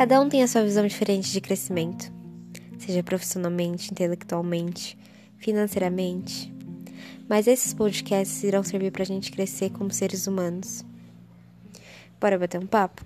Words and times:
Cada 0.00 0.18
um 0.18 0.30
tem 0.30 0.42
a 0.42 0.48
sua 0.48 0.62
visão 0.62 0.86
diferente 0.86 1.30
de 1.30 1.42
crescimento, 1.42 2.10
seja 2.78 3.02
profissionalmente, 3.02 3.92
intelectualmente, 3.92 4.96
financeiramente. 5.36 6.50
Mas 7.28 7.46
esses 7.46 7.74
podcasts 7.74 8.42
irão 8.42 8.62
servir 8.62 8.92
para 8.92 9.02
a 9.02 9.06
gente 9.06 9.30
crescer 9.30 9.68
como 9.68 9.92
seres 9.92 10.26
humanos. 10.26 10.86
Bora 12.18 12.38
bater 12.38 12.58
um 12.58 12.66
papo? 12.66 13.04